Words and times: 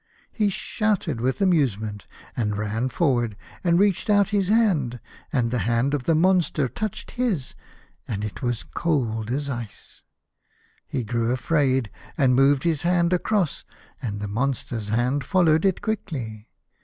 He 0.31 0.49
shouted 0.49 1.21
with 1.21 1.41
amuse 1.41 1.77
ment, 1.77 2.07
and 2.35 2.57
ran 2.57 2.89
forward, 2.89 3.37
and 3.63 3.77
reached 3.77 4.09
out 4.09 4.29
his 4.29 4.47
hand, 4.47 4.99
and 5.31 5.51
the 5.51 5.59
hand 5.59 5.93
of 5.93 6.05
the 6.05 6.15
monster 6.15 6.67
touched 6.67 7.11
his, 7.21 7.53
and 8.07 8.23
it 8.23 8.41
was 8.41 8.61
as 8.63 8.69
cold 8.73 9.29
as 9.29 9.47
ice. 9.47 10.03
He 10.87 11.03
grew 11.03 11.31
afraid, 11.31 11.91
and 12.17 12.33
moved 12.33 12.63
his 12.63 12.81
hand 12.81 13.13
across, 13.13 13.63
and 14.01 14.19
the 14.19 14.27
monster's 14.27 14.89
hand 14.89 15.23
followed 15.23 15.65
it 15.65 15.83
quickly. 15.83 16.49